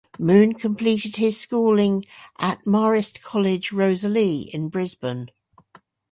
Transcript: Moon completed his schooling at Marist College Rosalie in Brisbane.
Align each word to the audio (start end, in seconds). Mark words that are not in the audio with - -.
Moon 0.17 0.55
completed 0.55 1.17
his 1.17 1.39
schooling 1.39 2.03
at 2.39 2.65
Marist 2.65 3.21
College 3.21 3.71
Rosalie 3.71 4.49
in 4.51 4.67
Brisbane. 4.67 5.29